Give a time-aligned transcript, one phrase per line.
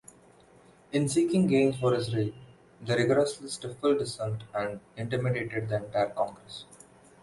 [0.91, 2.33] In seeking gains for Israel,
[2.81, 6.65] they rigorously stifled dissent and intimidated the entire Congress.